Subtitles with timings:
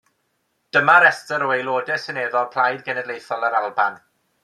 [0.77, 4.05] Dyma restr o Aelodau Seneddol Plaid Genedlaethol yr Alban.